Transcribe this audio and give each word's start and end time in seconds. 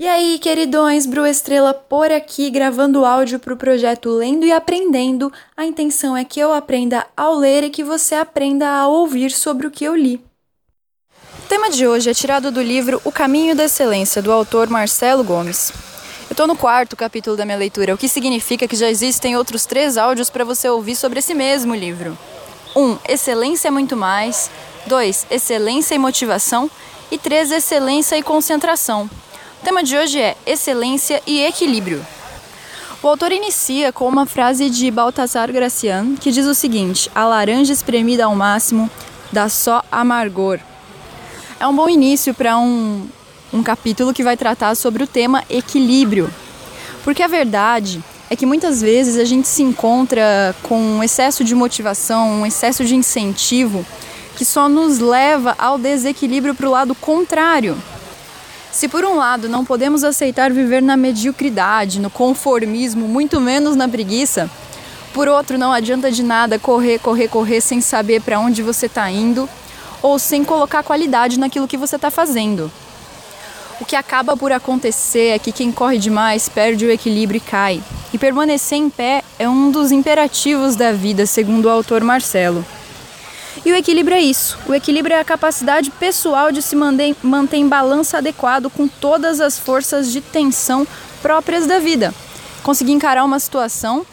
E 0.00 0.06
aí, 0.06 0.38
queridões, 0.38 1.06
Bru 1.06 1.26
Estrela 1.26 1.74
por 1.74 2.12
aqui, 2.12 2.50
gravando 2.50 3.04
áudio 3.04 3.40
para 3.40 3.52
o 3.52 3.56
projeto 3.56 4.10
Lendo 4.10 4.46
e 4.46 4.52
Aprendendo. 4.52 5.32
A 5.56 5.66
intenção 5.66 6.16
é 6.16 6.24
que 6.24 6.38
eu 6.38 6.52
aprenda 6.52 7.04
ao 7.16 7.34
ler 7.34 7.64
e 7.64 7.70
que 7.70 7.82
você 7.82 8.14
aprenda 8.14 8.68
a 8.68 8.86
ouvir 8.86 9.32
sobre 9.32 9.66
o 9.66 9.72
que 9.72 9.84
eu 9.84 9.96
li. 9.96 10.24
O 11.44 11.48
tema 11.48 11.68
de 11.68 11.84
hoje 11.84 12.08
é 12.08 12.14
tirado 12.14 12.52
do 12.52 12.62
livro 12.62 13.02
O 13.04 13.10
Caminho 13.10 13.56
da 13.56 13.64
Excelência, 13.64 14.22
do 14.22 14.30
autor 14.30 14.68
Marcelo 14.68 15.24
Gomes. 15.24 15.72
Eu 16.30 16.32
estou 16.32 16.46
no 16.46 16.54
quarto 16.54 16.94
capítulo 16.94 17.36
da 17.36 17.44
minha 17.44 17.58
leitura, 17.58 17.92
o 17.92 17.98
que 17.98 18.08
significa 18.08 18.68
que 18.68 18.76
já 18.76 18.88
existem 18.88 19.36
outros 19.36 19.66
três 19.66 19.96
áudios 19.96 20.30
para 20.30 20.44
você 20.44 20.68
ouvir 20.68 20.94
sobre 20.94 21.18
esse 21.18 21.34
mesmo 21.34 21.74
livro. 21.74 22.16
1. 22.76 22.80
Um, 22.80 22.98
excelência 23.08 23.66
é 23.66 23.72
muito 23.72 23.96
mais. 23.96 24.48
2. 24.86 25.26
Excelência 25.28 25.96
e 25.96 25.98
motivação. 25.98 26.70
E 27.10 27.18
3. 27.18 27.50
Excelência 27.50 28.16
e 28.16 28.22
concentração. 28.22 29.10
O 29.60 29.64
tema 29.64 29.82
de 29.82 29.96
hoje 29.96 30.20
é 30.20 30.36
excelência 30.46 31.20
e 31.26 31.40
equilíbrio. 31.40 32.04
O 33.02 33.08
autor 33.08 33.32
inicia 33.32 33.92
com 33.92 34.08
uma 34.08 34.24
frase 34.24 34.70
de 34.70 34.88
Baltasar 34.88 35.52
Gracian 35.52 36.14
que 36.14 36.30
diz 36.30 36.46
o 36.46 36.54
seguinte: 36.54 37.10
A 37.12 37.26
laranja 37.26 37.72
espremida 37.72 38.24
ao 38.24 38.36
máximo 38.36 38.88
dá 39.32 39.48
só 39.48 39.82
amargor. 39.90 40.60
É 41.58 41.66
um 41.66 41.74
bom 41.74 41.88
início 41.88 42.32
para 42.32 42.56
um, 42.56 43.08
um 43.52 43.62
capítulo 43.62 44.14
que 44.14 44.22
vai 44.22 44.36
tratar 44.36 44.76
sobre 44.76 45.02
o 45.02 45.08
tema 45.08 45.42
equilíbrio. 45.50 46.32
Porque 47.02 47.22
a 47.22 47.28
verdade 47.28 48.02
é 48.30 48.36
que 48.36 48.46
muitas 48.46 48.80
vezes 48.80 49.18
a 49.18 49.24
gente 49.24 49.48
se 49.48 49.62
encontra 49.62 50.54
com 50.62 50.80
um 50.80 51.02
excesso 51.02 51.42
de 51.42 51.54
motivação, 51.54 52.42
um 52.42 52.46
excesso 52.46 52.84
de 52.84 52.94
incentivo 52.94 53.84
que 54.36 54.44
só 54.44 54.68
nos 54.68 55.00
leva 55.00 55.56
ao 55.58 55.76
desequilíbrio 55.78 56.54
para 56.54 56.68
o 56.68 56.70
lado 56.70 56.94
contrário. 56.94 57.76
Se 58.70 58.86
por 58.86 59.04
um 59.04 59.16
lado 59.16 59.48
não 59.48 59.64
podemos 59.64 60.04
aceitar 60.04 60.52
viver 60.52 60.82
na 60.82 60.96
mediocridade, 60.96 62.00
no 62.00 62.10
conformismo, 62.10 63.08
muito 63.08 63.40
menos 63.40 63.74
na 63.74 63.88
preguiça, 63.88 64.50
por 65.12 65.26
outro 65.26 65.58
não 65.58 65.72
adianta 65.72 66.10
de 66.10 66.22
nada 66.22 66.58
correr, 66.58 66.98
correr, 66.98 67.28
correr 67.28 67.60
sem 67.60 67.80
saber 67.80 68.20
para 68.20 68.38
onde 68.38 68.62
você 68.62 68.86
está 68.86 69.10
indo 69.10 69.48
ou 70.02 70.18
sem 70.18 70.44
colocar 70.44 70.82
qualidade 70.82 71.40
naquilo 71.40 71.66
que 71.66 71.76
você 71.76 71.96
está 71.96 72.10
fazendo. 72.10 72.70
O 73.80 73.84
que 73.84 73.96
acaba 73.96 74.36
por 74.36 74.52
acontecer 74.52 75.28
é 75.28 75.38
que 75.38 75.52
quem 75.52 75.72
corre 75.72 75.98
demais 75.98 76.48
perde 76.48 76.84
o 76.84 76.90
equilíbrio 76.90 77.38
e 77.38 77.40
cai. 77.40 77.82
E 78.12 78.18
permanecer 78.18 78.78
em 78.78 78.90
pé 78.90 79.22
é 79.38 79.48
um 79.48 79.70
dos 79.70 79.92
imperativos 79.92 80.76
da 80.76 80.92
vida, 80.92 81.26
segundo 81.26 81.66
o 81.66 81.70
autor 81.70 82.02
Marcelo. 82.02 82.64
E 83.64 83.72
o 83.72 83.74
equilíbrio 83.76 84.16
é 84.16 84.20
isso. 84.20 84.58
O 84.66 84.74
equilíbrio 84.74 85.14
é 85.14 85.20
a 85.20 85.24
capacidade 85.24 85.90
pessoal 85.90 86.52
de 86.52 86.62
se 86.62 86.76
manter, 86.76 87.14
manter 87.22 87.56
em 87.56 87.68
balanço 87.68 88.16
adequado 88.16 88.70
com 88.70 88.86
todas 88.86 89.40
as 89.40 89.58
forças 89.58 90.10
de 90.12 90.20
tensão 90.20 90.86
próprias 91.20 91.66
da 91.66 91.78
vida. 91.78 92.14
Conseguir 92.62 92.92
encarar 92.92 93.24
uma 93.24 93.38
situação 93.38 94.06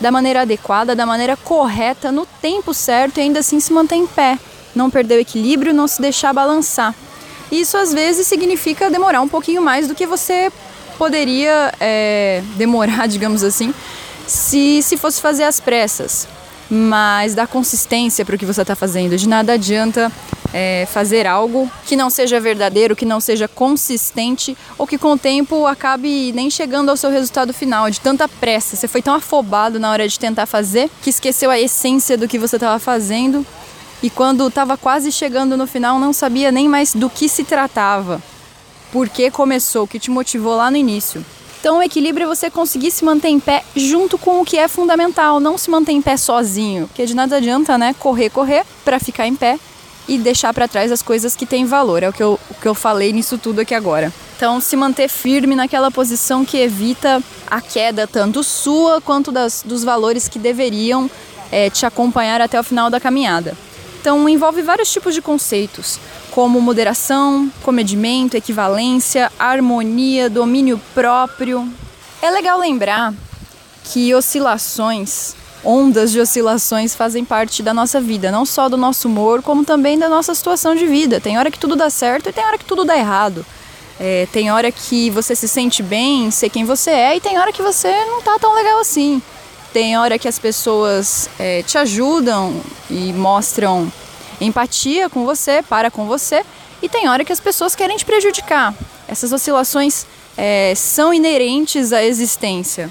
da 0.00 0.10
maneira 0.10 0.42
adequada, 0.42 0.94
da 0.94 1.04
maneira 1.04 1.36
correta, 1.36 2.12
no 2.12 2.24
tempo 2.40 2.72
certo 2.72 3.18
e 3.18 3.20
ainda 3.20 3.40
assim 3.40 3.60
se 3.60 3.72
manter 3.72 3.96
em 3.96 4.06
pé. 4.06 4.38
Não 4.74 4.90
perder 4.90 5.16
o 5.16 5.20
equilíbrio, 5.20 5.74
não 5.74 5.88
se 5.88 6.00
deixar 6.00 6.32
balançar. 6.32 6.94
Isso 7.50 7.76
às 7.76 7.92
vezes 7.92 8.26
significa 8.26 8.90
demorar 8.90 9.20
um 9.20 9.28
pouquinho 9.28 9.62
mais 9.62 9.88
do 9.88 9.94
que 9.94 10.06
você 10.06 10.52
poderia 10.96 11.72
é, 11.80 12.42
demorar, 12.56 13.06
digamos 13.08 13.42
assim, 13.42 13.74
se, 14.26 14.82
se 14.82 14.96
fosse 14.96 15.20
fazer 15.20 15.44
às 15.44 15.58
pressas 15.58 16.28
mas 16.70 17.34
dá 17.34 17.46
consistência 17.46 18.24
para 18.24 18.34
o 18.34 18.38
que 18.38 18.46
você 18.46 18.62
está 18.62 18.74
fazendo. 18.74 19.16
De 19.16 19.28
nada 19.28 19.54
adianta 19.54 20.12
é, 20.52 20.86
fazer 20.90 21.26
algo 21.26 21.70
que 21.86 21.96
não 21.96 22.10
seja 22.10 22.40
verdadeiro, 22.40 22.96
que 22.96 23.04
não 23.04 23.20
seja 23.20 23.48
consistente 23.48 24.56
ou 24.76 24.86
que 24.86 24.98
com 24.98 25.12
o 25.12 25.18
tempo 25.18 25.66
acabe 25.66 26.32
nem 26.32 26.50
chegando 26.50 26.90
ao 26.90 26.96
seu 26.96 27.10
resultado 27.10 27.52
final, 27.52 27.90
de 27.90 28.00
tanta 28.00 28.28
pressa. 28.28 28.76
Você 28.76 28.88
foi 28.88 29.02
tão 29.02 29.14
afobado 29.14 29.78
na 29.78 29.90
hora 29.90 30.06
de 30.06 30.18
tentar 30.18 30.46
fazer 30.46 30.90
que 31.02 31.10
esqueceu 31.10 31.50
a 31.50 31.58
essência 31.58 32.16
do 32.16 32.28
que 32.28 32.38
você 32.38 32.56
estava 32.56 32.78
fazendo 32.78 33.46
e 34.02 34.08
quando 34.08 34.46
estava 34.46 34.76
quase 34.76 35.10
chegando 35.10 35.56
no 35.56 35.66
final 35.66 35.98
não 35.98 36.12
sabia 36.12 36.52
nem 36.52 36.68
mais 36.68 36.94
do 36.94 37.10
que 37.10 37.28
se 37.28 37.44
tratava. 37.44 38.22
Por 38.92 39.08
que 39.08 39.30
começou, 39.30 39.84
o 39.84 39.88
que 39.88 39.98
te 39.98 40.10
motivou 40.10 40.56
lá 40.56 40.70
no 40.70 40.76
início. 40.76 41.24
Então, 41.60 41.78
o 41.78 41.82
equilíbrio 41.82 42.24
é 42.24 42.28
você 42.28 42.48
conseguir 42.48 42.90
se 42.90 43.04
manter 43.04 43.28
em 43.28 43.40
pé 43.40 43.64
junto 43.74 44.16
com 44.16 44.40
o 44.40 44.44
que 44.44 44.56
é 44.56 44.68
fundamental, 44.68 45.40
não 45.40 45.58
se 45.58 45.68
manter 45.70 45.92
em 45.92 46.00
pé 46.00 46.16
sozinho, 46.16 46.86
porque 46.86 47.04
de 47.04 47.14
nada 47.14 47.36
adianta, 47.36 47.76
né, 47.76 47.94
correr, 47.98 48.30
correr 48.30 48.64
para 48.84 49.00
ficar 49.00 49.26
em 49.26 49.34
pé 49.34 49.58
e 50.06 50.16
deixar 50.16 50.54
para 50.54 50.68
trás 50.68 50.92
as 50.92 51.02
coisas 51.02 51.34
que 51.34 51.44
têm 51.44 51.66
valor. 51.66 52.02
É 52.02 52.08
o 52.08 52.12
que, 52.12 52.22
eu, 52.22 52.38
o 52.48 52.54
que 52.54 52.66
eu 52.66 52.74
falei 52.74 53.12
nisso 53.12 53.36
tudo 53.36 53.60
aqui 53.60 53.74
agora. 53.74 54.12
Então, 54.36 54.60
se 54.60 54.76
manter 54.76 55.08
firme 55.08 55.56
naquela 55.56 55.90
posição 55.90 56.44
que 56.44 56.56
evita 56.56 57.20
a 57.50 57.60
queda 57.60 58.06
tanto 58.06 58.44
sua 58.44 59.00
quanto 59.00 59.32
das, 59.32 59.64
dos 59.66 59.82
valores 59.82 60.28
que 60.28 60.38
deveriam 60.38 61.10
é, 61.50 61.68
te 61.68 61.84
acompanhar 61.84 62.40
até 62.40 62.58
o 62.58 62.62
final 62.62 62.88
da 62.88 63.00
caminhada. 63.00 63.56
Então, 64.00 64.28
envolve 64.28 64.62
vários 64.62 64.92
tipos 64.92 65.12
de 65.12 65.20
conceitos 65.20 65.98
como 66.38 66.60
moderação, 66.60 67.50
comedimento, 67.64 68.36
equivalência, 68.36 69.28
harmonia, 69.36 70.30
domínio 70.30 70.80
próprio. 70.94 71.68
É 72.22 72.30
legal 72.30 72.60
lembrar 72.60 73.12
que 73.82 74.14
oscilações, 74.14 75.34
ondas 75.64 76.12
de 76.12 76.20
oscilações 76.20 76.94
fazem 76.94 77.24
parte 77.24 77.60
da 77.60 77.74
nossa 77.74 78.00
vida, 78.00 78.30
não 78.30 78.46
só 78.46 78.68
do 78.68 78.76
nosso 78.76 79.08
humor, 79.08 79.42
como 79.42 79.64
também 79.64 79.98
da 79.98 80.08
nossa 80.08 80.32
situação 80.32 80.76
de 80.76 80.86
vida. 80.86 81.20
Tem 81.20 81.36
hora 81.36 81.50
que 81.50 81.58
tudo 81.58 81.74
dá 81.74 81.90
certo 81.90 82.28
e 82.28 82.32
tem 82.32 82.44
hora 82.44 82.56
que 82.56 82.64
tudo 82.64 82.84
dá 82.84 82.96
errado. 82.96 83.44
É, 83.98 84.28
tem 84.32 84.52
hora 84.52 84.70
que 84.70 85.10
você 85.10 85.34
se 85.34 85.48
sente 85.48 85.82
bem, 85.82 86.30
ser 86.30 86.50
quem 86.50 86.64
você 86.64 86.90
é, 86.90 87.16
e 87.16 87.20
tem 87.20 87.36
hora 87.36 87.52
que 87.52 87.64
você 87.64 87.90
não 88.04 88.22
tá 88.22 88.38
tão 88.38 88.54
legal 88.54 88.78
assim. 88.78 89.20
Tem 89.72 89.98
hora 89.98 90.16
que 90.16 90.28
as 90.28 90.38
pessoas 90.38 91.28
é, 91.36 91.64
te 91.64 91.76
ajudam 91.76 92.62
e 92.88 93.12
mostram 93.12 93.92
empatia 94.40 95.08
com 95.08 95.24
você, 95.24 95.62
para 95.62 95.90
com 95.90 96.06
você, 96.06 96.44
e 96.82 96.88
tem 96.88 97.08
hora 97.08 97.24
que 97.24 97.32
as 97.32 97.40
pessoas 97.40 97.74
querem 97.74 97.96
te 97.96 98.04
prejudicar. 98.04 98.74
Essas 99.06 99.32
oscilações 99.32 100.06
é, 100.36 100.74
são 100.76 101.12
inerentes 101.12 101.92
à 101.92 102.04
existência. 102.04 102.90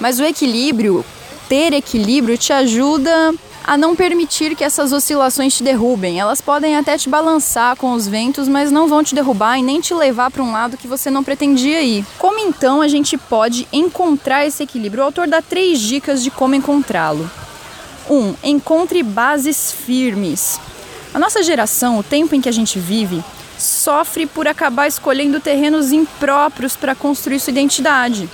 Mas 0.00 0.18
o 0.18 0.24
equilíbrio, 0.24 1.04
ter 1.48 1.72
equilíbrio, 1.72 2.38
te 2.38 2.52
ajuda 2.52 3.34
a 3.66 3.76
não 3.76 3.96
permitir 3.96 4.54
que 4.54 4.62
essas 4.62 4.92
oscilações 4.92 5.56
te 5.56 5.64
derrubem. 5.64 6.20
Elas 6.20 6.40
podem 6.40 6.76
até 6.76 6.96
te 6.96 7.08
balançar 7.08 7.76
com 7.76 7.92
os 7.92 8.06
ventos, 8.06 8.46
mas 8.46 8.70
não 8.70 8.86
vão 8.86 9.02
te 9.02 9.14
derrubar 9.14 9.58
e 9.58 9.62
nem 9.62 9.80
te 9.80 9.92
levar 9.92 10.30
para 10.30 10.42
um 10.42 10.52
lado 10.52 10.76
que 10.76 10.86
você 10.86 11.10
não 11.10 11.24
pretendia 11.24 11.82
ir. 11.82 12.06
Como 12.16 12.38
então 12.38 12.80
a 12.80 12.86
gente 12.86 13.18
pode 13.18 13.66
encontrar 13.72 14.46
esse 14.46 14.62
equilíbrio? 14.62 15.02
O 15.02 15.06
autor 15.06 15.26
dá 15.26 15.42
três 15.42 15.80
dicas 15.80 16.22
de 16.22 16.30
como 16.30 16.54
encontrá-lo. 16.54 17.28
1. 18.08 18.14
Um, 18.14 18.34
encontre 18.42 19.02
bases 19.02 19.72
firmes. 19.72 20.60
A 21.12 21.18
nossa 21.18 21.42
geração, 21.42 21.98
o 21.98 22.02
tempo 22.02 22.34
em 22.34 22.40
que 22.40 22.48
a 22.48 22.52
gente 22.52 22.78
vive, 22.78 23.22
sofre 23.58 24.26
por 24.26 24.46
acabar 24.46 24.86
escolhendo 24.86 25.40
terrenos 25.40 25.92
impróprios 25.92 26.76
para 26.76 26.94
construir 26.94 27.40
sua 27.40 27.50
identidade. 27.50 28.28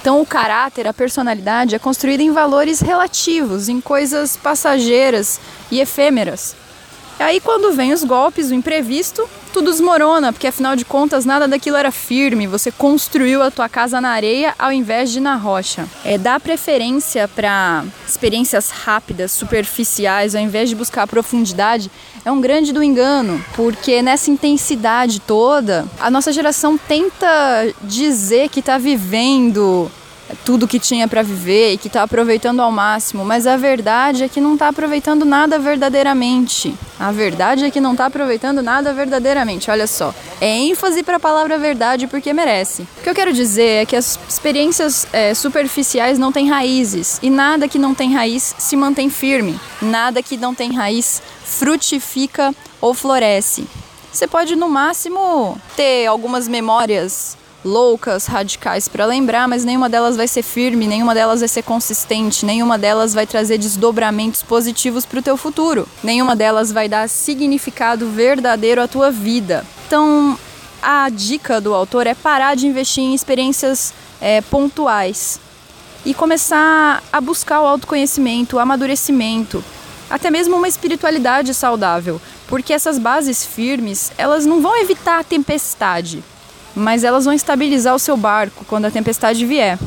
Então, 0.00 0.20
o 0.20 0.26
caráter, 0.26 0.86
a 0.86 0.94
personalidade 0.94 1.74
é 1.74 1.78
construída 1.78 2.22
em 2.22 2.30
valores 2.30 2.80
relativos, 2.80 3.68
em 3.68 3.82
coisas 3.82 4.34
passageiras 4.36 5.38
e 5.70 5.78
efêmeras. 5.78 6.56
E 7.20 7.22
aí, 7.22 7.38
quando 7.38 7.70
vem 7.74 7.92
os 7.92 8.02
golpes, 8.02 8.50
o 8.50 8.54
imprevisto, 8.54 9.28
tudo 9.52 9.70
desmorona, 9.70 10.32
porque 10.32 10.46
afinal 10.46 10.74
de 10.74 10.86
contas 10.86 11.26
nada 11.26 11.46
daquilo 11.46 11.76
era 11.76 11.92
firme. 11.92 12.46
Você 12.46 12.72
construiu 12.72 13.42
a 13.42 13.50
tua 13.50 13.68
casa 13.68 14.00
na 14.00 14.08
areia 14.08 14.54
ao 14.58 14.72
invés 14.72 15.10
de 15.10 15.20
na 15.20 15.36
rocha. 15.36 15.86
É 16.02 16.16
dar 16.16 16.40
preferência 16.40 17.28
para 17.28 17.84
experiências 18.08 18.70
rápidas, 18.70 19.32
superficiais, 19.32 20.34
ao 20.34 20.40
invés 20.40 20.70
de 20.70 20.74
buscar 20.74 21.06
profundidade, 21.06 21.90
é 22.24 22.32
um 22.32 22.40
grande 22.40 22.72
do 22.72 22.82
engano, 22.82 23.44
porque 23.54 24.00
nessa 24.00 24.30
intensidade 24.30 25.20
toda, 25.20 25.86
a 26.00 26.10
nossa 26.10 26.32
geração 26.32 26.78
tenta 26.78 27.28
dizer 27.82 28.48
que 28.48 28.60
está 28.60 28.78
vivendo 28.78 29.90
tudo 30.44 30.68
que 30.68 30.78
tinha 30.78 31.06
para 31.06 31.22
viver 31.22 31.72
e 31.72 31.78
que 31.78 31.86
está 31.86 32.02
aproveitando 32.02 32.60
ao 32.60 32.70
máximo, 32.70 33.24
mas 33.24 33.46
a 33.46 33.56
verdade 33.56 34.24
é 34.24 34.28
que 34.28 34.40
não 34.40 34.54
está 34.54 34.68
aproveitando 34.68 35.24
nada 35.24 35.58
verdadeiramente. 35.58 36.74
A 36.98 37.12
verdade 37.12 37.64
é 37.64 37.70
que 37.70 37.80
não 37.80 37.92
está 37.92 38.06
aproveitando 38.06 38.62
nada 38.62 38.92
verdadeiramente. 38.92 39.70
Olha 39.70 39.86
só, 39.86 40.14
é 40.40 40.48
ênfase 40.48 41.02
para 41.02 41.16
a 41.16 41.20
palavra 41.20 41.58
verdade 41.58 42.06
porque 42.06 42.32
merece. 42.32 42.82
O 42.98 43.02
que 43.02 43.10
eu 43.10 43.14
quero 43.14 43.32
dizer 43.32 43.82
é 43.82 43.86
que 43.86 43.96
as 43.96 44.18
experiências 44.28 45.06
é, 45.12 45.32
superficiais 45.34 46.18
não 46.18 46.32
têm 46.32 46.48
raízes 46.48 47.18
e 47.22 47.30
nada 47.30 47.68
que 47.68 47.78
não 47.78 47.94
tem 47.94 48.14
raiz 48.14 48.54
se 48.58 48.76
mantém 48.76 49.08
firme. 49.08 49.58
Nada 49.80 50.22
que 50.22 50.36
não 50.36 50.54
tem 50.54 50.74
raiz 50.74 51.22
frutifica 51.44 52.54
ou 52.80 52.94
floresce. 52.94 53.66
Você 54.12 54.26
pode 54.26 54.56
no 54.56 54.68
máximo 54.68 55.60
ter 55.76 56.06
algumas 56.06 56.48
memórias 56.48 57.36
loucas, 57.64 58.26
radicais 58.26 58.88
para 58.88 59.04
lembrar, 59.04 59.46
mas 59.46 59.64
nenhuma 59.64 59.88
delas 59.88 60.16
vai 60.16 60.26
ser 60.26 60.42
firme, 60.42 60.86
nenhuma 60.86 61.14
delas 61.14 61.40
vai 61.40 61.48
ser 61.48 61.62
consistente, 61.62 62.46
nenhuma 62.46 62.78
delas 62.78 63.12
vai 63.12 63.26
trazer 63.26 63.58
desdobramentos 63.58 64.42
positivos 64.42 65.04
para 65.04 65.18
o 65.18 65.22
teu 65.22 65.36
futuro, 65.36 65.86
nenhuma 66.02 66.34
delas 66.34 66.72
vai 66.72 66.88
dar 66.88 67.08
significado 67.08 68.08
verdadeiro 68.08 68.82
à 68.82 68.88
tua 68.88 69.10
vida. 69.10 69.64
Então, 69.86 70.38
a 70.82 71.08
dica 71.10 71.60
do 71.60 71.74
autor 71.74 72.06
é 72.06 72.14
parar 72.14 72.54
de 72.54 72.66
investir 72.66 73.04
em 73.04 73.14
experiências 73.14 73.92
é, 74.20 74.40
pontuais 74.40 75.38
e 76.04 76.14
começar 76.14 77.02
a 77.12 77.20
buscar 77.20 77.60
o 77.60 77.66
autoconhecimento, 77.66 78.56
o 78.56 78.58
amadurecimento, 78.58 79.62
até 80.08 80.30
mesmo 80.30 80.56
uma 80.56 80.68
espiritualidade 80.68 81.52
saudável, 81.54 82.20
porque 82.48 82.72
essas 82.72 82.98
bases 82.98 83.44
firmes, 83.44 84.10
elas 84.16 84.46
não 84.46 84.60
vão 84.60 84.76
evitar 84.78 85.20
a 85.20 85.24
tempestade, 85.24 86.24
mas 86.74 87.04
elas 87.04 87.24
vão 87.24 87.34
estabilizar 87.34 87.94
o 87.94 87.98
seu 87.98 88.16
barco 88.16 88.64
quando 88.66 88.86
a 88.86 88.90
tempestade 88.90 89.44
vier. 89.44 89.78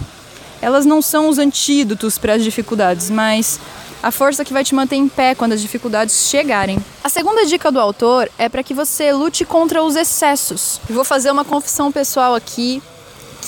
Elas 0.61 0.85
não 0.85 1.01
são 1.01 1.27
os 1.27 1.37
antídotos 1.37 2.17
para 2.17 2.33
as 2.33 2.43
dificuldades, 2.43 3.09
mas 3.09 3.59
a 4.01 4.11
força 4.11 4.43
que 4.43 4.53
vai 4.53 4.63
te 4.63 4.75
manter 4.75 4.95
em 4.95 5.07
pé 5.07 5.33
quando 5.35 5.53
as 5.53 5.61
dificuldades 5.61 6.27
chegarem. 6.29 6.77
A 7.03 7.09
segunda 7.09 7.45
dica 7.45 7.71
do 7.71 7.79
autor 7.79 8.29
é 8.37 8.49
para 8.49 8.63
que 8.63 8.73
você 8.73 9.11
lute 9.13 9.45
contra 9.45 9.83
os 9.83 9.95
excessos. 9.95 10.79
Eu 10.89 10.95
vou 10.95 11.03
fazer 11.03 11.31
uma 11.31 11.45
confissão 11.45 11.91
pessoal 11.91 12.35
aqui 12.35 12.81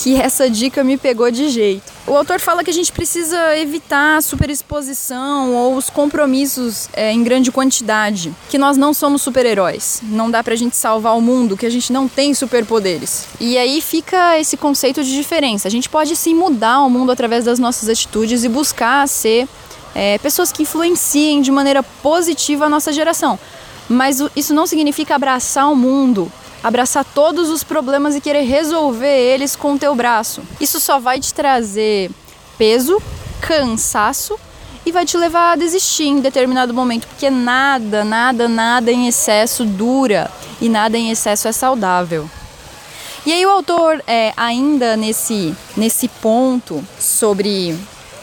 que 0.01 0.19
essa 0.19 0.49
dica 0.49 0.83
me 0.83 0.97
pegou 0.97 1.29
de 1.31 1.49
jeito. 1.49 1.91
O 2.07 2.15
autor 2.15 2.39
fala 2.39 2.63
que 2.63 2.69
a 2.69 2.73
gente 2.73 2.91
precisa 2.91 3.57
evitar 3.57 4.17
a 4.17 4.21
superexposição 4.21 5.53
ou 5.53 5.75
os 5.75 5.89
compromissos 5.89 6.87
é, 6.93 7.11
em 7.11 7.23
grande 7.23 7.51
quantidade, 7.51 8.33
que 8.49 8.57
nós 8.57 8.77
não 8.77 8.93
somos 8.93 9.21
super-heróis, 9.21 10.01
não 10.03 10.29
dá 10.29 10.43
pra 10.43 10.55
gente 10.55 10.75
salvar 10.75 11.17
o 11.17 11.21
mundo, 11.21 11.57
que 11.57 11.65
a 11.65 11.69
gente 11.69 11.91
não 11.91 12.07
tem 12.07 12.33
superpoderes. 12.33 13.25
E 13.39 13.57
aí 13.57 13.81
fica 13.81 14.37
esse 14.37 14.57
conceito 14.57 15.03
de 15.03 15.13
diferença. 15.15 15.67
A 15.67 15.71
gente 15.71 15.89
pode 15.89 16.15
sim 16.15 16.35
mudar 16.35 16.81
o 16.81 16.89
mundo 16.89 17.11
através 17.11 17.45
das 17.45 17.57
nossas 17.57 17.89
atitudes 17.89 18.43
e 18.43 18.49
buscar 18.49 19.07
ser 19.07 19.47
é, 19.95 20.17
pessoas 20.19 20.51
que 20.51 20.63
influenciem 20.63 21.41
de 21.41 21.51
maneira 21.51 21.81
positiva 21.81 22.65
a 22.65 22.69
nossa 22.69 22.91
geração. 22.91 23.39
Mas 23.87 24.19
isso 24.35 24.53
não 24.53 24.67
significa 24.67 25.15
abraçar 25.15 25.71
o 25.71 25.75
mundo 25.75 26.31
abraçar 26.65 27.05
todos 27.05 27.51
os 27.51 27.63
problemas 27.63 28.15
e 28.15 28.21
querer 28.21 28.41
resolver 28.41 29.05
eles 29.05 29.55
com 29.55 29.73
o 29.73 29.77
teu 29.77 29.93
braço. 29.93 30.41
Isso 30.59 30.79
só 30.79 30.97
vai 30.97 31.19
te 31.19 31.31
trazer 31.31 32.09
peso, 32.57 32.99
cansaço 33.39 34.35
e 34.83 34.91
vai 34.91 35.05
te 35.05 35.15
levar 35.15 35.51
a 35.51 35.55
desistir 35.55 36.07
em 36.07 36.19
determinado 36.19 36.73
momento, 36.73 37.05
porque 37.05 37.29
nada, 37.29 38.03
nada, 38.03 38.47
nada 38.47 38.91
em 38.91 39.07
excesso 39.07 39.63
dura 39.63 40.31
e 40.59 40.67
nada 40.67 40.97
em 40.97 41.11
excesso 41.11 41.47
é 41.47 41.51
saudável. 41.51 42.27
E 43.27 43.31
aí 43.31 43.45
o 43.45 43.51
autor, 43.51 44.03
é, 44.07 44.33
ainda 44.35 44.97
nesse, 44.97 45.55
nesse 45.77 46.07
ponto 46.07 46.83
sobre 46.99 47.77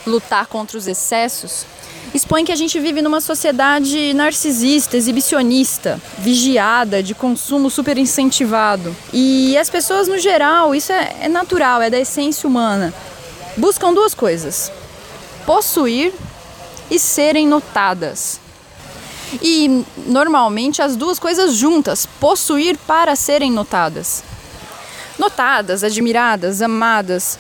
lutar 0.05 0.47
contra 0.47 0.77
os 0.77 0.89
excessos, 0.89 1.65
expõe 2.15 2.45
que 2.45 2.53
a 2.53 2.57
gente 2.57 2.79
vive 2.79 3.01
numa 3.01 3.21
sociedade 3.21 4.13
narcisista, 4.15 4.97
exibicionista, 4.97 6.01
vigiada, 6.19 7.03
de 7.03 7.15
consumo 7.15 7.71
super 7.71 7.97
incentivado. 7.97 8.95
E 9.13 9.57
as 9.57 9.71
pessoas, 9.71 10.09
no 10.09 10.19
geral, 10.19 10.75
isso 10.75 10.93
é, 10.93 11.17
é 11.23 11.29
natural, 11.29 11.81
é 11.81 11.89
da 11.89 11.99
essência 11.99 12.49
humana, 12.49 12.93
buscam 13.57 13.93
duas 13.93 14.15
coisas: 14.15 14.71
possuir 15.47 16.13
e 16.91 16.99
serem 16.99 17.47
notadas. 17.47 18.41
E 19.41 19.85
normalmente 20.07 20.83
as 20.83 20.95
duas 20.95 21.19
coisas 21.19 21.55
juntas, 21.55 22.07
possuir 22.21 22.77
para 22.87 23.17
serem 23.17 23.51
notadas. 23.51 24.23
Notadas, 25.19 25.83
admiradas, 25.83 26.61
amadas, 26.61 27.39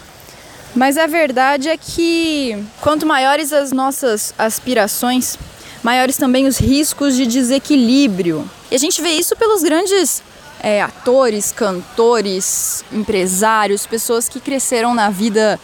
mas 0.74 0.96
a 0.96 1.06
verdade 1.06 1.68
é 1.68 1.76
que 1.76 2.64
quanto 2.80 3.06
maiores 3.06 3.52
as 3.52 3.72
nossas 3.72 4.34
aspirações, 4.38 5.38
maiores 5.82 6.16
também 6.16 6.46
os 6.46 6.58
riscos 6.58 7.14
de 7.14 7.26
desequilíbrio. 7.26 8.48
E 8.70 8.74
a 8.74 8.78
gente 8.78 9.02
vê 9.02 9.10
isso 9.10 9.36
pelos 9.36 9.62
grandes 9.62 10.22
é, 10.60 10.80
atores, 10.80 11.52
cantores, 11.52 12.84
empresários, 12.92 13.84
pessoas 13.86 14.28
que 14.28 14.40
cresceram 14.40 14.94
na 14.94 15.10
vida 15.10 15.58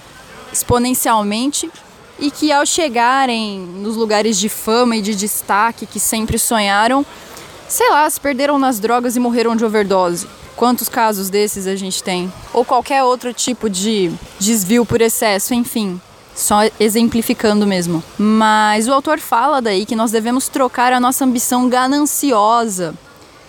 exponencialmente 0.52 1.70
e 2.18 2.30
que 2.30 2.50
ao 2.50 2.66
chegarem 2.66 3.60
nos 3.60 3.96
lugares 3.96 4.38
de 4.38 4.48
fama 4.48 4.96
e 4.96 5.02
de 5.02 5.14
destaque 5.14 5.86
que 5.86 6.00
sempre 6.00 6.38
sonharam, 6.38 7.06
sei 7.68 7.88
lá, 7.90 8.10
se 8.10 8.20
perderam 8.20 8.58
nas 8.58 8.80
drogas 8.80 9.14
e 9.14 9.20
morreram 9.20 9.54
de 9.54 9.64
overdose. 9.64 10.26
Quantos 10.58 10.88
casos 10.88 11.30
desses 11.30 11.68
a 11.68 11.76
gente 11.76 12.02
tem? 12.02 12.32
Ou 12.52 12.64
qualquer 12.64 13.04
outro 13.04 13.32
tipo 13.32 13.70
de 13.70 14.10
desvio 14.40 14.84
por 14.84 15.00
excesso, 15.00 15.54
enfim. 15.54 16.00
Só 16.34 16.62
exemplificando 16.80 17.64
mesmo. 17.64 18.02
Mas 18.18 18.88
o 18.88 18.92
autor 18.92 19.20
fala 19.20 19.62
daí 19.62 19.86
que 19.86 19.94
nós 19.94 20.10
devemos 20.10 20.48
trocar 20.48 20.92
a 20.92 20.98
nossa 20.98 21.24
ambição 21.24 21.68
gananciosa 21.68 22.92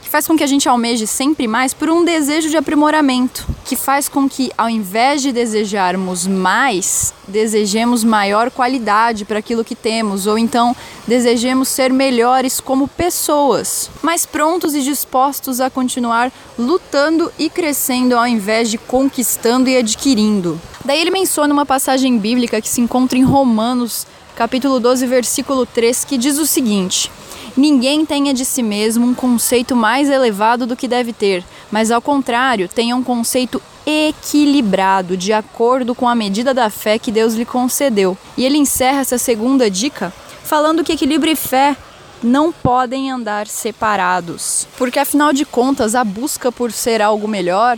que 0.09 0.11
faz 0.11 0.25
com 0.25 0.35
que 0.35 0.43
a 0.43 0.47
gente 0.47 0.67
almeje 0.67 1.05
sempre 1.05 1.47
mais 1.47 1.71
por 1.71 1.87
um 1.87 2.03
desejo 2.03 2.49
de 2.49 2.57
aprimoramento, 2.57 3.45
que 3.63 3.75
faz 3.75 4.09
com 4.09 4.27
que, 4.27 4.49
ao 4.57 4.67
invés 4.67 5.21
de 5.21 5.31
desejarmos 5.31 6.25
mais, 6.25 7.13
desejemos 7.27 8.03
maior 8.03 8.49
qualidade 8.49 9.23
para 9.23 9.37
aquilo 9.37 9.63
que 9.63 9.75
temos, 9.75 10.25
ou 10.25 10.35
então 10.35 10.75
desejemos 11.05 11.67
ser 11.67 11.93
melhores 11.93 12.59
como 12.59 12.87
pessoas, 12.87 13.91
mais 14.01 14.25
prontos 14.25 14.73
e 14.73 14.81
dispostos 14.81 15.61
a 15.61 15.69
continuar 15.69 16.31
lutando 16.57 17.31
e 17.37 17.47
crescendo 17.47 18.17
ao 18.17 18.25
invés 18.25 18.71
de 18.71 18.79
conquistando 18.79 19.69
e 19.69 19.77
adquirindo. 19.77 20.59
Daí 20.83 20.99
ele 20.99 21.11
menciona 21.11 21.53
uma 21.53 21.67
passagem 21.67 22.17
bíblica 22.17 22.59
que 22.59 22.67
se 22.67 22.81
encontra 22.81 23.15
em 23.15 23.23
Romanos, 23.23 24.07
capítulo 24.35 24.79
12, 24.79 25.05
versículo 25.05 25.67
3, 25.67 26.03
que 26.03 26.17
diz 26.17 26.39
o 26.39 26.47
seguinte: 26.47 27.11
Ninguém 27.59 28.05
tenha 28.05 28.33
de 28.33 28.45
si 28.45 28.63
mesmo 28.63 29.05
um 29.05 29.13
conceito 29.13 29.75
mais 29.75 30.09
elevado 30.09 30.65
do 30.65 30.77
que 30.77 30.87
deve 30.87 31.11
ter, 31.11 31.43
mas 31.69 31.91
ao 31.91 32.01
contrário, 32.01 32.69
tenha 32.69 32.95
um 32.95 33.03
conceito 33.03 33.61
equilibrado, 33.85 35.17
de 35.17 35.33
acordo 35.33 35.93
com 35.93 36.07
a 36.07 36.15
medida 36.15 36.53
da 36.53 36.69
fé 36.69 36.97
que 36.97 37.11
Deus 37.11 37.33
lhe 37.33 37.43
concedeu. 37.43 38.17
E 38.37 38.45
ele 38.45 38.57
encerra 38.57 39.01
essa 39.01 39.17
segunda 39.17 39.69
dica 39.69 40.13
falando 40.41 40.85
que 40.85 40.93
equilíbrio 40.93 41.33
e 41.33 41.35
fé 41.35 41.75
não 42.23 42.49
podem 42.49 43.11
andar 43.11 43.45
separados, 43.45 44.65
porque 44.77 44.97
afinal 44.97 45.33
de 45.33 45.43
contas, 45.43 45.95
a 45.95 46.03
busca 46.05 46.53
por 46.53 46.71
ser 46.71 47.01
algo 47.01 47.27
melhor, 47.27 47.77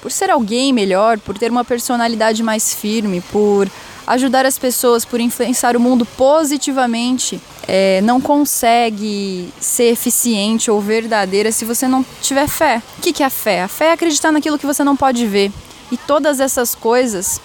por 0.00 0.10
ser 0.10 0.30
alguém 0.30 0.72
melhor, 0.72 1.20
por 1.20 1.38
ter 1.38 1.48
uma 1.48 1.64
personalidade 1.64 2.42
mais 2.42 2.74
firme, 2.74 3.20
por 3.30 3.70
ajudar 4.04 4.44
as 4.44 4.58
pessoas, 4.58 5.04
por 5.04 5.20
influenciar 5.20 5.76
o 5.76 5.80
mundo 5.80 6.04
positivamente, 6.04 7.40
é, 7.66 8.00
não 8.02 8.20
consegue 8.20 9.52
ser 9.60 9.84
eficiente 9.84 10.70
ou 10.70 10.80
verdadeira 10.80 11.52
se 11.52 11.64
você 11.64 11.86
não 11.86 12.04
tiver 12.20 12.48
fé. 12.48 12.82
O 12.98 13.02
que, 13.02 13.12
que 13.12 13.22
é 13.22 13.30
fé? 13.30 13.62
A 13.62 13.68
fé 13.68 13.86
é 13.86 13.92
acreditar 13.92 14.32
naquilo 14.32 14.58
que 14.58 14.66
você 14.66 14.82
não 14.82 14.96
pode 14.96 15.26
ver. 15.26 15.52
E 15.90 15.96
todas 15.96 16.40
essas 16.40 16.74
coisas, 16.74 17.40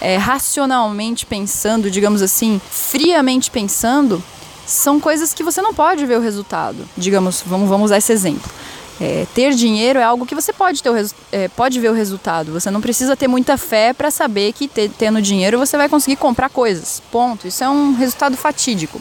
é, 0.00 0.16
racionalmente 0.16 1.26
pensando, 1.26 1.90
digamos 1.90 2.22
assim, 2.22 2.60
friamente 2.70 3.50
pensando, 3.50 4.22
são 4.66 5.00
coisas 5.00 5.34
que 5.34 5.42
você 5.42 5.60
não 5.60 5.74
pode 5.74 6.06
ver 6.06 6.16
o 6.16 6.20
resultado. 6.20 6.88
Digamos, 6.96 7.42
vamos, 7.44 7.68
vamos 7.68 7.86
usar 7.86 7.98
esse 7.98 8.12
exemplo. 8.12 8.50
É, 9.00 9.26
ter 9.34 9.54
dinheiro 9.54 9.98
é 9.98 10.02
algo 10.02 10.26
que 10.26 10.34
você 10.34 10.52
pode, 10.52 10.82
ter 10.82 10.92
é, 11.32 11.48
pode 11.48 11.80
ver 11.80 11.90
o 11.90 11.94
resultado. 11.94 12.52
Você 12.52 12.70
não 12.70 12.80
precisa 12.80 13.16
ter 13.16 13.28
muita 13.28 13.56
fé 13.56 13.92
para 13.92 14.10
saber 14.10 14.52
que 14.52 14.68
tendo 14.68 15.22
dinheiro 15.22 15.58
você 15.58 15.76
vai 15.76 15.88
conseguir 15.88 16.16
comprar 16.16 16.50
coisas. 16.50 17.02
Ponto. 17.10 17.48
Isso 17.48 17.64
é 17.64 17.68
um 17.68 17.94
resultado 17.94 18.36
fatídico. 18.36 19.00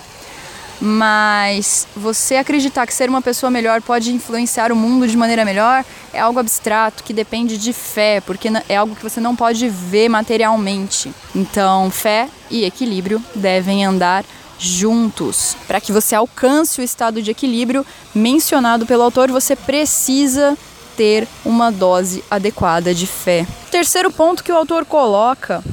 Mas 0.82 1.88
você 1.96 2.36
acreditar 2.36 2.88
que 2.88 2.94
ser 2.94 3.10
uma 3.10 3.22
pessoa 3.22 3.50
melhor 3.50 3.82
pode 3.82 4.14
influenciar 4.14 4.72
o 4.72 4.76
mundo 4.76 5.08
de 5.08 5.18
maneira 5.18 5.44
melhor 5.44 5.84
é 6.14 6.20
algo 6.20 6.40
abstrato 6.40 7.04
que 7.04 7.14
depende 7.14 7.58
de 7.58 7.74
fé, 7.74 8.22
porque 8.22 8.50
é 8.70 8.78
algo 8.78 8.96
que 8.96 9.04
você 9.04 9.20
não 9.20 9.36
pode 9.36 9.68
ver 9.68 10.08
materialmente. 10.08 11.14
Então, 11.36 11.92
fé 11.92 12.30
e 12.50 12.64
equilíbrio 12.64 13.22
devem 13.36 13.86
andar 13.86 14.24
juntos. 14.58 15.56
Para 15.68 15.82
que 15.82 15.92
você 15.92 16.16
alcance 16.16 16.80
o 16.80 16.84
estado 16.84 17.22
de 17.22 17.32
equilíbrio 17.32 17.86
mencionado 18.14 18.86
pelo 18.86 19.04
autor, 19.04 19.32
você 19.32 19.56
precisa 19.56 20.58
ter 20.96 21.28
uma 21.46 21.72
dose 21.72 22.24
adequada 22.30 22.94
de 22.94 23.08
fé. 23.08 23.46
Terceiro 23.72 24.12
ponto 24.12 24.44
que 24.44 24.52
o 24.52 24.56
autor 24.56 24.86
coloca 24.86 25.64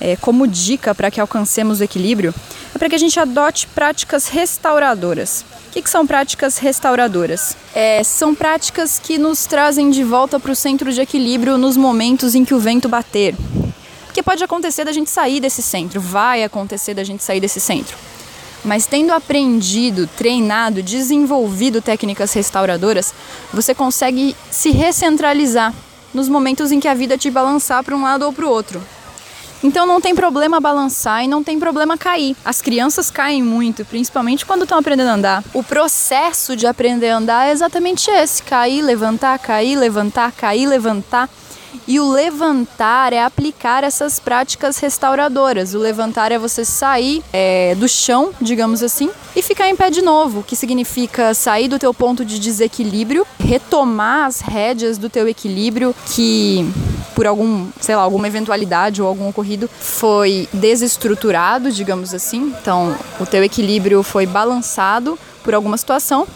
é, 0.00 0.16
como 0.16 0.46
dica 0.46 0.94
para 0.94 1.10
que 1.10 1.20
alcancemos 1.20 1.80
o 1.80 1.84
equilíbrio 1.84 2.34
é 2.78 2.86
para 2.86 2.88
que 2.88 2.94
a 2.94 2.98
gente 2.98 3.18
adote 3.18 3.66
práticas 3.66 4.28
restauradoras. 4.28 5.44
O 5.66 5.72
que, 5.72 5.82
que 5.82 5.90
são 5.90 6.06
práticas 6.06 6.58
restauradoras? 6.58 7.56
É, 7.74 8.04
são 8.04 8.36
práticas 8.36 9.00
que 9.00 9.18
nos 9.18 9.46
trazem 9.46 9.90
de 9.90 10.04
volta 10.04 10.38
para 10.38 10.52
o 10.52 10.56
centro 10.56 10.92
de 10.92 11.00
equilíbrio 11.00 11.58
nos 11.58 11.76
momentos 11.76 12.36
em 12.36 12.44
que 12.44 12.54
o 12.54 12.60
vento 12.60 12.88
bater. 12.88 13.34
Porque 14.06 14.22
pode 14.22 14.44
acontecer 14.44 14.84
da 14.84 14.92
gente 14.92 15.10
sair 15.10 15.40
desse 15.40 15.60
centro, 15.60 16.00
vai 16.00 16.44
acontecer 16.44 16.94
da 16.94 17.02
gente 17.02 17.24
sair 17.24 17.40
desse 17.40 17.58
centro. 17.58 17.96
Mas 18.64 18.86
tendo 18.86 19.12
aprendido, 19.12 20.08
treinado, 20.16 20.80
desenvolvido 20.80 21.82
técnicas 21.82 22.32
restauradoras, 22.32 23.12
você 23.52 23.74
consegue 23.74 24.36
se 24.52 24.70
recentralizar 24.70 25.74
nos 26.14 26.28
momentos 26.28 26.70
em 26.70 26.78
que 26.78 26.86
a 26.86 26.94
vida 26.94 27.18
te 27.18 27.28
balançar 27.28 27.82
para 27.82 27.96
um 27.96 28.02
lado 28.02 28.24
ou 28.24 28.32
para 28.32 28.46
o 28.46 28.50
outro. 28.50 28.80
Então 29.62 29.86
não 29.86 30.00
tem 30.00 30.14
problema 30.14 30.60
balançar 30.60 31.24
e 31.24 31.28
não 31.28 31.42
tem 31.42 31.58
problema 31.58 31.96
cair. 31.96 32.36
As 32.44 32.62
crianças 32.62 33.10
caem 33.10 33.42
muito, 33.42 33.84
principalmente 33.84 34.46
quando 34.46 34.62
estão 34.62 34.78
aprendendo 34.78 35.08
a 35.08 35.14
andar. 35.14 35.44
O 35.52 35.62
processo 35.62 36.54
de 36.54 36.66
aprender 36.66 37.10
a 37.10 37.16
andar 37.16 37.48
é 37.48 37.52
exatamente 37.52 38.10
esse: 38.10 38.42
cair, 38.42 38.82
levantar, 38.82 39.38
cair, 39.38 39.76
levantar, 39.76 40.32
cair, 40.32 40.66
levantar. 40.66 41.28
E 41.86 41.98
o 41.98 42.10
levantar 42.10 43.14
é 43.14 43.22
aplicar 43.22 43.82
essas 43.82 44.18
práticas 44.18 44.78
restauradoras. 44.78 45.74
O 45.74 45.78
levantar 45.78 46.30
é 46.30 46.38
você 46.38 46.62
sair 46.62 47.22
é, 47.32 47.74
do 47.76 47.88
chão, 47.88 48.30
digamos 48.40 48.82
assim, 48.82 49.10
e 49.34 49.40
ficar 49.40 49.68
em 49.68 49.76
pé 49.76 49.88
de 49.88 50.02
novo, 50.02 50.42
que 50.42 50.54
significa 50.54 51.32
sair 51.32 51.66
do 51.66 51.78
teu 51.78 51.94
ponto 51.94 52.26
de 52.26 52.38
desequilíbrio, 52.38 53.26
retomar 53.38 54.26
as 54.26 54.40
rédeas 54.40 54.98
do 54.98 55.08
teu 55.08 55.26
equilíbrio 55.26 55.94
que 56.14 56.70
por 57.14 57.26
algum, 57.26 57.68
sei 57.80 57.96
lá, 57.96 58.02
alguma 58.02 58.26
eventualidade 58.26 59.00
ou 59.02 59.08
algum 59.08 59.28
ocorrido 59.28 59.68
foi 59.80 60.48
desestruturado, 60.52 61.70
digamos 61.70 62.14
assim. 62.14 62.54
Então, 62.60 62.96
o 63.18 63.26
teu 63.26 63.42
equilíbrio 63.44 64.02
foi 64.02 64.26
balançado 64.26 65.18
por 65.42 65.54
alguma 65.54 65.76
situação 65.76 66.26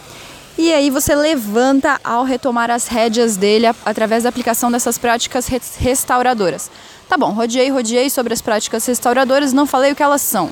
e 0.57 0.71
aí 0.71 0.91
você 0.91 1.15
levanta 1.15 1.99
ao 2.03 2.23
retomar 2.23 2.69
as 2.69 2.87
rédeas 2.87 3.35
dele 3.35 3.65
através 3.83 4.23
da 4.23 4.29
aplicação 4.29 4.71
dessas 4.71 4.97
práticas 4.99 5.47
restauradoras. 5.77 6.69
Tá 7.09 7.17
bom, 7.17 7.31
rodeei, 7.31 7.69
rodeei 7.69 8.09
sobre 8.09 8.33
as 8.33 8.41
práticas 8.41 8.85
restauradoras, 8.85 9.51
não 9.51 9.65
falei 9.65 9.91
o 9.91 9.95
que 9.95 10.03
elas 10.03 10.21
são. 10.21 10.51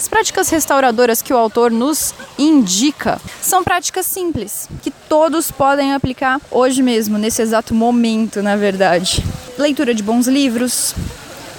As 0.00 0.08
práticas 0.08 0.48
restauradoras 0.48 1.20
que 1.20 1.30
o 1.30 1.36
autor 1.36 1.70
nos 1.70 2.14
indica 2.38 3.20
são 3.42 3.62
práticas 3.62 4.06
simples, 4.06 4.66
que 4.82 4.90
todos 4.90 5.50
podem 5.50 5.92
aplicar 5.92 6.40
hoje 6.50 6.82
mesmo, 6.82 7.18
nesse 7.18 7.42
exato 7.42 7.74
momento, 7.74 8.42
na 8.42 8.56
verdade. 8.56 9.22
Leitura 9.58 9.94
de 9.94 10.02
bons 10.02 10.26
livros, 10.26 10.94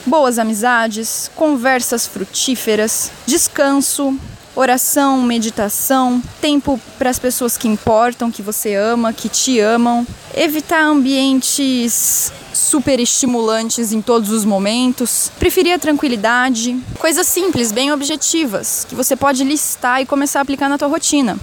boas 0.08 0.40
amizades, 0.40 1.30
conversas 1.36 2.08
frutíferas, 2.08 3.12
descanso, 3.28 4.18
oração, 4.56 5.22
meditação, 5.22 6.20
tempo 6.42 6.82
para 6.98 7.12
as 7.12 7.20
pessoas 7.20 7.56
que 7.56 7.68
importam, 7.68 8.32
que 8.32 8.42
você 8.42 8.74
ama, 8.74 9.14
que 9.14 9.30
te 9.30 9.60
amam, 9.60 10.06
evitar 10.34 10.82
ambientes 10.82 12.34
super 12.54 13.00
estimulantes 13.00 13.92
em 13.92 14.02
todos 14.02 14.30
os 14.30 14.46
momentos, 14.46 15.32
preferir 15.40 15.74
a 15.74 15.80
tranquilidade, 15.80 16.78
coisas 17.00 17.28
simples, 17.28 17.72
bem 17.72 17.92
objetivas, 17.92 18.86
que 18.88 18.96
você 18.96 19.16
pode 19.16 19.44
listar 19.44 20.02
e 20.02 20.06
começar 20.06 20.40
a 20.40 20.42
aplicar 20.42 20.70
na 20.70 20.78
tua 20.78 20.88
rotina 20.88 21.38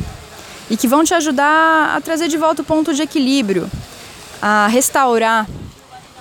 e 0.71 0.77
que 0.77 0.87
vão 0.87 1.03
te 1.05 1.15
ajudar 1.15 1.97
a 1.97 2.00
trazer 2.00 2.29
de 2.29 2.37
volta 2.37 2.62
o 2.62 2.65
ponto 2.65 2.93
de 2.93 3.03
equilíbrio, 3.03 3.71
a 4.41 4.67
restaurar 4.69 5.47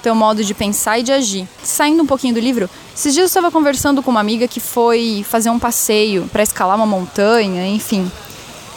teu 0.02 0.16
modo 0.16 0.44
de 0.44 0.54
pensar 0.54 1.00
e 1.00 1.04
de 1.04 1.12
agir. 1.12 1.48
Saindo 1.62 2.04
um 2.04 2.06
pouquinho 2.06 2.34
do 2.34 2.40
livro, 2.40 2.70
esses 2.96 3.14
dias 3.14 3.24
eu 3.24 3.28
estava 3.28 3.52
conversando 3.52 4.02
com 4.02 4.10
uma 4.10 4.20
amiga 4.20 4.48
que 4.48 4.60
foi 4.60 5.26
fazer 5.28 5.50
um 5.50 5.60
passeio 5.60 6.30
para 6.32 6.44
escalar 6.44 6.76
uma 6.76 6.86
montanha, 6.86 7.68
enfim. 7.68 8.10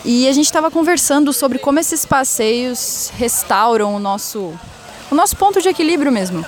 E 0.05 0.27
a 0.27 0.33
gente 0.33 0.47
estava 0.47 0.71
conversando 0.71 1.33
sobre 1.33 1.59
como 1.59 1.79
esses 1.79 2.07
passeios 2.07 3.13
restauram 3.17 3.95
o 3.95 3.99
nosso, 4.01 4.53
o 5.11 5.15
nosso 5.15 5.37
ponto 5.37 5.61
de 5.61 5.69
equilíbrio 5.69 6.13
mesmo. 6.13 6.45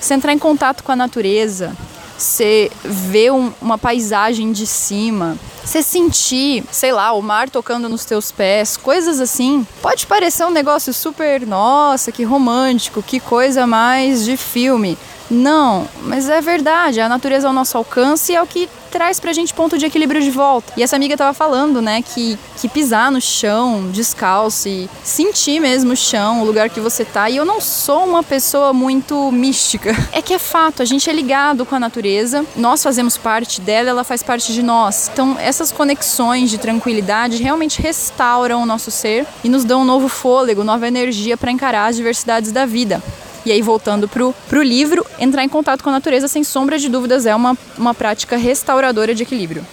Você 0.00 0.14
entrar 0.14 0.32
em 0.32 0.38
contato 0.38 0.84
com 0.84 0.92
a 0.92 0.96
natureza, 0.96 1.74
você 2.16 2.70
ver 2.84 3.32
um, 3.32 3.52
uma 3.60 3.76
paisagem 3.78 4.52
de 4.52 4.66
cima, 4.66 5.36
você 5.64 5.82
sentir, 5.82 6.64
sei 6.70 6.92
lá, 6.92 7.12
o 7.12 7.22
mar 7.22 7.48
tocando 7.48 7.88
nos 7.88 8.04
teus 8.04 8.30
pés, 8.30 8.76
coisas 8.76 9.20
assim. 9.20 9.66
Pode 9.80 10.06
parecer 10.06 10.44
um 10.44 10.50
negócio 10.50 10.92
super, 10.92 11.46
nossa, 11.46 12.12
que 12.12 12.22
romântico, 12.22 13.02
que 13.02 13.18
coisa 13.18 13.66
mais 13.66 14.24
de 14.24 14.36
filme. 14.36 14.96
Não, 15.30 15.88
mas 16.02 16.28
é 16.28 16.40
verdade, 16.40 17.00
a 17.00 17.08
natureza 17.08 17.48
ao 17.48 17.54
nosso 17.54 17.78
alcance 17.78 18.34
é 18.34 18.42
o 18.42 18.46
que 18.46 18.68
traz 18.94 19.18
pra 19.18 19.32
gente 19.32 19.52
ponto 19.52 19.76
de 19.76 19.84
equilíbrio 19.86 20.22
de 20.22 20.30
volta. 20.30 20.72
E 20.76 20.82
essa 20.84 20.94
amiga 20.94 21.16
tava 21.16 21.34
falando, 21.34 21.82
né, 21.82 22.00
que, 22.00 22.38
que 22.60 22.68
pisar 22.68 23.10
no 23.10 23.20
chão, 23.20 23.90
descalço 23.90 24.68
e 24.68 24.88
sentir 25.02 25.58
mesmo 25.58 25.94
o 25.94 25.96
chão, 25.96 26.42
o 26.42 26.44
lugar 26.44 26.70
que 26.70 26.78
você 26.78 27.04
tá. 27.04 27.28
E 27.28 27.36
eu 27.36 27.44
não 27.44 27.60
sou 27.60 28.04
uma 28.04 28.22
pessoa 28.22 28.72
muito 28.72 29.32
mística. 29.32 29.92
É 30.12 30.22
que 30.22 30.32
é 30.32 30.38
fato, 30.38 30.80
a 30.80 30.84
gente 30.84 31.10
é 31.10 31.12
ligado 31.12 31.66
com 31.66 31.74
a 31.74 31.80
natureza, 31.80 32.44
nós 32.54 32.80
fazemos 32.80 33.16
parte 33.16 33.60
dela, 33.60 33.90
ela 33.90 34.04
faz 34.04 34.22
parte 34.22 34.52
de 34.52 34.62
nós. 34.62 35.10
Então, 35.12 35.36
essas 35.40 35.72
conexões 35.72 36.50
de 36.50 36.56
tranquilidade 36.56 37.42
realmente 37.42 37.82
restauram 37.82 38.62
o 38.62 38.66
nosso 38.66 38.92
ser 38.92 39.26
e 39.42 39.48
nos 39.48 39.64
dão 39.64 39.82
um 39.82 39.84
novo 39.84 40.06
fôlego, 40.08 40.62
nova 40.62 40.86
energia 40.86 41.36
para 41.36 41.50
encarar 41.50 41.86
as 41.86 41.96
diversidades 41.96 42.52
da 42.52 42.64
vida. 42.64 43.02
E 43.44 43.52
aí, 43.52 43.60
voltando 43.60 44.08
pro, 44.08 44.34
pro 44.48 44.62
livro, 44.62 45.04
entrar 45.18 45.44
em 45.44 45.48
contato 45.48 45.82
com 45.82 45.90
a 45.90 45.92
natureza, 45.92 46.26
sem 46.28 46.42
sombra 46.42 46.78
de 46.78 46.88
dúvidas, 46.88 47.26
é 47.26 47.34
uma, 47.34 47.56
uma 47.76 47.92
prática 47.92 48.36
restauradora 48.36 49.14
de 49.14 49.22
equilíbrio. 49.22 49.64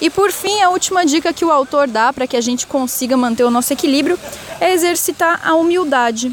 E 0.00 0.10
por 0.10 0.30
fim, 0.30 0.60
a 0.62 0.70
última 0.70 1.04
dica 1.04 1.32
que 1.32 1.44
o 1.44 1.50
autor 1.50 1.88
dá 1.88 2.12
para 2.12 2.26
que 2.26 2.36
a 2.36 2.40
gente 2.40 2.66
consiga 2.66 3.16
manter 3.16 3.44
o 3.44 3.50
nosso 3.50 3.72
equilíbrio 3.72 4.18
é 4.60 4.72
exercitar 4.72 5.40
a 5.44 5.54
humildade. 5.54 6.32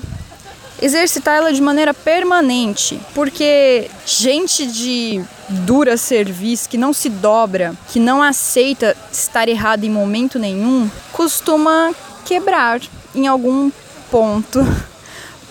Exercitar 0.82 1.38
ela 1.38 1.54
de 1.54 1.62
maneira 1.62 1.94
permanente, 1.94 3.00
porque 3.14 3.90
gente 4.06 4.68
de 4.68 5.24
dura 5.48 5.96
serviço, 5.98 6.68
que 6.68 6.78
não 6.78 6.92
se 6.92 7.10
dobra, 7.10 7.74
que 7.92 8.00
não 8.00 8.22
aceita 8.22 8.96
estar 9.12 9.48
errado 9.48 9.84
em 9.86 9.90
momento 9.90 10.38
nenhum, 10.38 10.90
costuma 11.14 11.94
quebrar 12.26 12.82
em 13.16 13.26
algum 13.26 13.72
ponto 14.12 14.60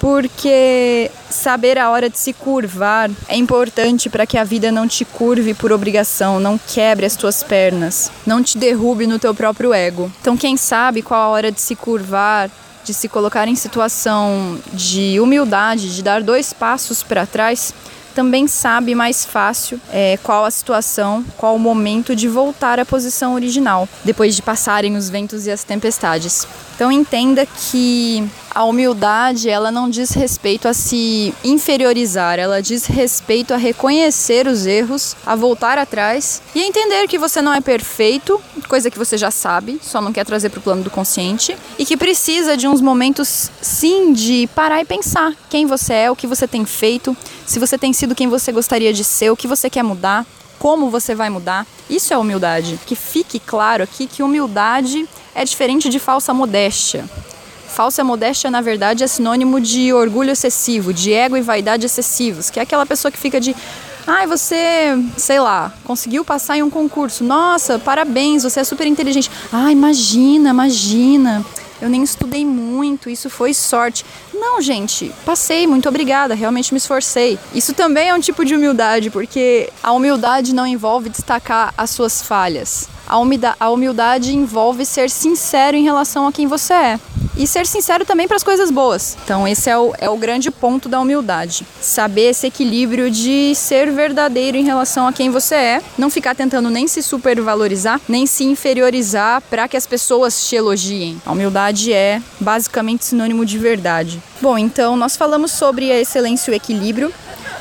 porque 0.05 1.11
saber 1.31 1.79
a 1.79 1.89
hora 1.89 2.11
de 2.11 2.19
se 2.19 2.35
curvar 2.35 3.11
é 3.27 3.39
importante 3.39 4.11
para 4.11 4.27
que 4.27 4.37
a 4.37 4.45
vida 4.45 4.71
não 4.71 4.87
te 4.87 5.03
curve 5.03 5.55
por 5.55 5.73
obrigação, 5.73 6.39
não 6.39 6.59
quebre 6.59 7.07
as 7.07 7.17
tuas 7.17 7.43
pernas, 7.43 8.13
não 8.27 8.43
te 8.43 8.59
derrube 8.59 9.07
no 9.07 9.19
teu 9.19 9.35
próprio 9.35 9.73
ego. 9.73 10.13
Então, 10.21 10.37
quem 10.37 10.59
sabe 10.59 11.01
qual 11.01 11.23
a 11.23 11.29
hora 11.29 11.51
de 11.51 11.59
se 11.59 11.75
curvar, 11.75 12.51
de 12.85 12.93
se 12.93 13.09
colocar 13.09 13.49
em 13.49 13.55
situação 13.55 14.59
de 14.75 15.19
humildade, 15.19 15.97
de 15.97 16.03
dar 16.03 16.23
dois 16.23 16.53
passos 16.53 17.03
para 17.03 17.25
trás, 17.25 17.73
também 18.15 18.47
sabe 18.47 18.95
mais 18.95 19.25
fácil 19.25 19.81
é, 19.91 20.19
qual 20.23 20.45
a 20.45 20.51
situação, 20.51 21.25
qual 21.39 21.57
o 21.57 21.59
momento 21.59 22.15
de 22.15 22.29
voltar 22.29 22.79
à 22.79 22.85
posição 22.85 23.35
original, 23.35 23.89
depois 24.05 24.37
de 24.37 24.43
passarem 24.43 24.97
os 24.97 25.09
ventos 25.09 25.47
e 25.47 25.51
as 25.51 25.65
tempestades. 25.65 26.47
Então 26.75 26.93
entenda 26.93 27.47
que 27.47 28.29
a 28.55 28.65
humildade, 28.65 29.49
ela 29.49 29.71
não 29.71 29.91
diz 29.91 30.11
respeito 30.11 30.69
a 30.69 30.73
se 30.73 31.35
inferiorizar, 31.43 32.39
ela 32.39 32.63
diz 32.63 32.87
respeito 32.87 33.53
a 33.53 33.57
reconhecer 33.57 34.47
os 34.47 34.65
erros, 34.65 35.17
a 35.27 35.35
voltar 35.35 35.77
atrás 35.77 36.41
e 36.55 36.63
entender 36.63 37.09
que 37.09 37.19
você 37.19 37.43
não 37.43 37.53
é 37.53 37.61
perfeito, 37.61 38.41
coisa 38.69 38.91
que 38.91 38.99
você 38.99 39.19
já 39.19 39.31
sabe, 39.31 39.81
só 39.83 40.01
não 40.01 40.13
quer 40.13 40.25
trazer 40.25 40.51
para 40.51 40.61
o 40.61 40.63
plano 40.63 40.85
do 40.85 40.91
consciente, 40.91 41.57
e 41.79 41.85
que 41.85 41.97
precisa 41.97 42.57
de 42.57 42.69
uns 42.69 42.81
momentos 42.81 43.51
sim 43.61 44.13
de 44.13 44.49
parar 44.55 44.81
e 44.81 44.85
pensar 44.85 45.35
quem 45.51 45.67
você 45.67 45.95
é, 45.95 46.11
o 46.11 46.17
que 46.17 46.27
você 46.27 46.47
tem 46.47 46.65
feito, 46.65 47.17
se 47.45 47.59
você 47.59 47.77
tem 47.77 47.93
sido 47.93 48.15
quem 48.15 48.29
você 48.29 48.53
gostaria 48.53 48.93
de 48.93 49.03
ser, 49.03 49.31
o 49.31 49.37
que 49.37 49.49
você 49.49 49.69
quer 49.69 49.83
mudar, 49.83 50.25
como 50.59 50.89
você 50.89 51.15
vai 51.15 51.29
mudar. 51.29 51.67
Isso 51.91 52.15
é 52.15 52.17
humildade. 52.17 52.79
Que 52.87 52.95
fique 52.95 53.39
claro 53.39 53.83
aqui 53.83 54.07
que 54.07 54.23
humildade 54.23 55.07
é 55.35 55.45
diferente 55.45 55.91
de 55.91 55.99
falsa 55.99 56.33
modéstia. 56.33 57.05
Falsa 57.75 58.05
modéstia, 58.05 58.53
na 58.53 58.61
verdade, 58.61 59.03
é 59.03 59.07
sinônimo 59.09 59.61
de 59.61 59.93
orgulho 59.93 60.31
excessivo, 60.31 60.95
de 60.95 61.13
ego 61.13 61.37
e 61.37 61.41
vaidade 61.41 61.85
excessivos, 61.85 62.49
que 62.49 62.61
é 62.61 62.63
aquela 62.63 62.87
pessoa 62.87 63.11
que 63.11 63.19
fica 63.19 63.41
de. 63.41 63.55
Ai, 64.07 64.29
você, 64.29 64.97
sei 65.17 65.41
lá, 65.41 65.73
conseguiu 65.83 66.25
passar 66.25 66.57
em 66.57 66.63
um 66.63 66.71
concurso. 66.71 67.25
Nossa, 67.25 67.77
parabéns, 67.77 68.45
você 68.45 68.61
é 68.61 68.65
super 68.65 68.87
inteligente. 68.87 69.29
Ah, 69.53 69.73
imagina, 69.73 70.51
imagina. 70.51 71.45
Eu 71.83 71.91
nem 71.91 72.05
estudei 72.05 72.47
muito, 72.47 73.11
isso 73.11 73.29
foi 73.29 73.53
sorte. 73.53 74.07
Não, 74.33 74.63
gente, 74.63 75.11
passei, 75.27 75.67
muito 75.67 75.89
obrigada, 75.89 76.33
realmente 76.33 76.73
me 76.73 76.79
esforcei. 76.79 77.41
Isso 77.53 77.75
também 77.75 78.11
é 78.11 78.15
um 78.15 78.21
tipo 78.21 78.45
de 78.45 78.55
humildade, 78.55 79.11
porque 79.11 79.69
a 79.83 79.91
humildade 79.91 80.55
não 80.55 80.65
envolve 80.65 81.09
destacar 81.09 81.75
as 81.77 81.91
suas 81.91 82.23
falhas. 82.23 82.89
A 83.59 83.69
humildade 83.69 84.33
envolve 84.33 84.87
ser 84.87 85.11
sincero 85.11 85.77
em 85.77 85.83
relação 85.83 86.29
a 86.29 86.33
quem 86.33 86.47
você 86.47 86.73
é 86.73 87.01
e 87.37 87.47
ser 87.47 87.67
sincero 87.67 88.05
também 88.05 88.27
para 88.27 88.37
as 88.37 88.43
coisas 88.43 88.71
boas. 88.71 89.17
Então, 89.25 89.47
esse 89.47 89.69
é 89.69 89.77
o, 89.77 89.93
é 89.99 90.09
o 90.09 90.17
grande 90.17 90.51
ponto 90.51 90.89
da 90.89 91.01
humildade. 91.01 91.67
Saber 91.81 92.31
esse 92.31 92.47
equilíbrio 92.47 93.11
de 93.11 93.55
ser 93.55 93.91
verdadeiro 93.91 94.57
em 94.57 94.65
relação 94.65 95.07
a 95.07 95.13
quem 95.13 95.31
você 95.31 95.55
é, 95.55 95.83
não 95.99 96.11
ficar 96.11 96.35
tentando 96.35 96.71
nem 96.71 96.87
se 96.87 97.03
supervalorizar, 97.03 98.01
nem 98.09 98.27
se 98.27 98.45
inferiorizar 98.45 99.43
para 99.43 99.69
que 99.69 99.77
as 99.77 99.87
pessoas 99.87 100.47
te 100.47 100.57
elogiem. 100.57 101.21
A 101.25 101.33
humildade 101.33 101.93
é 101.93 102.21
basicamente 102.41 103.05
sinônimo 103.05 103.45
de 103.45 103.59
verdade. 103.59 104.23
Bom, 104.41 104.59
então 104.59 104.97
nós 104.97 105.17
falamos 105.17 105.53
sobre 105.53 105.91
a 105.91 106.01
excelência 106.01 106.51
e 106.51 106.55
o 106.55 106.57
equilíbrio 106.57 107.13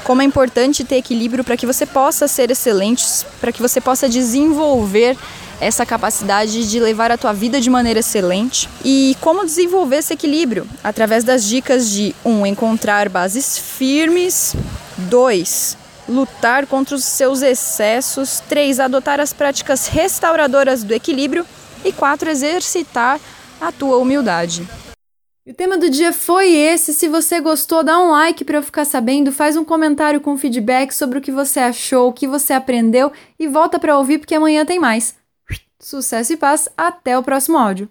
como 0.04 0.22
é 0.22 0.26
importante 0.26 0.84
ter 0.84 0.98
equilíbrio 0.98 1.44
para 1.44 1.58
que 1.58 1.66
você 1.66 1.86
possa 1.86 2.28
ser 2.28 2.52
excelente, 2.52 3.06
para 3.40 3.52
que 3.52 3.62
você 3.62 3.80
possa 3.80 4.08
desenvolver 4.10 5.18
essa 5.62 5.86
capacidade 5.86 6.70
de 6.70 6.80
levar 6.80 7.12
a 7.12 7.18
tua 7.18 7.32
vida 7.32 7.62
de 7.62 7.70
maneira 7.70 8.00
excelente 8.00 8.68
e 8.84 9.16
como 9.22 9.46
desenvolver 9.46 9.98
esse 9.98 10.14
equilíbrio 10.14 10.68
através 10.84 11.24
das 11.24 11.46
dicas 11.46 11.90
de 11.90 12.14
um 12.26 12.46
encontrar 12.46 13.08
bases 13.08 13.58
firmes, 13.58 14.56
dois 14.98 15.78
lutar 16.08 16.66
contra 16.68 16.96
os 16.96 17.04
seus 17.04 17.42
excessos. 17.42 18.42
3. 18.50 18.80
Adotar 18.80 19.20
as 19.20 19.34
práticas 19.34 19.88
restauradoras 19.88 20.84
do 20.84 20.94
equilíbrio. 20.94 21.46
E 21.84 21.92
4. 21.92 22.30
Exercitar 22.30 23.20
a 23.60 23.72
tua 23.72 23.98
humildade. 23.98 24.68
O 25.46 25.54
tema 25.54 25.78
do 25.78 25.90
dia 25.90 26.14
foi 26.14 26.54
esse. 26.54 26.94
Se 26.94 27.10
você 27.10 27.42
gostou, 27.42 27.84
dá 27.84 28.00
um 28.00 28.12
like 28.12 28.46
para 28.46 28.58
eu 28.58 28.64
ficar 28.64 28.86
sabendo, 28.86 29.30
faz 29.30 29.58
um 29.58 29.66
comentário 29.66 30.22
com 30.22 30.38
feedback 30.38 30.94
sobre 30.94 31.20
o 31.20 31.22
que 31.22 31.34
você 31.34 31.60
achou, 31.60 32.08
o 32.08 32.14
que 32.14 32.26
você 32.26 32.54
aprendeu 32.54 33.12
e 33.38 33.46
volta 33.46 33.78
para 33.78 33.98
ouvir 33.98 34.20
porque 34.20 34.36
amanhã 34.36 34.66
tem 34.66 34.80
mais. 34.80 35.18
Sucesso 35.78 36.32
e 36.32 36.38
paz, 36.38 36.70
até 36.78 37.18
o 37.18 37.24
próximo 37.24 37.58
áudio. 37.58 37.90